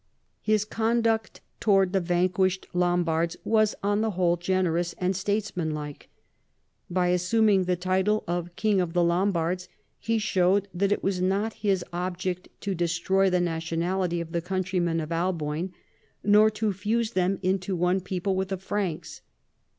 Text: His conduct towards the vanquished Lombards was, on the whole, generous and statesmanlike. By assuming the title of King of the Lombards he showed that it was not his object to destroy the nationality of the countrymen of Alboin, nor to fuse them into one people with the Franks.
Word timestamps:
His 0.41 0.65
conduct 0.65 1.41
towards 1.59 1.91
the 1.91 1.99
vanquished 1.99 2.65
Lombards 2.73 3.37
was, 3.43 3.75
on 3.83 4.01
the 4.01 4.09
whole, 4.09 4.35
generous 4.35 4.93
and 4.97 5.15
statesmanlike. 5.15 6.09
By 6.89 7.09
assuming 7.09 7.65
the 7.65 7.75
title 7.75 8.23
of 8.27 8.55
King 8.55 8.81
of 8.81 8.93
the 8.93 9.03
Lombards 9.03 9.69
he 9.99 10.17
showed 10.17 10.67
that 10.73 10.91
it 10.91 11.03
was 11.03 11.21
not 11.21 11.53
his 11.61 11.85
object 11.93 12.49
to 12.61 12.73
destroy 12.73 13.29
the 13.29 13.39
nationality 13.39 14.19
of 14.19 14.31
the 14.31 14.41
countrymen 14.41 14.99
of 14.99 15.11
Alboin, 15.11 15.71
nor 16.23 16.49
to 16.49 16.73
fuse 16.73 17.11
them 17.11 17.37
into 17.43 17.75
one 17.75 18.01
people 18.01 18.35
with 18.35 18.47
the 18.47 18.57
Franks. 18.57 19.21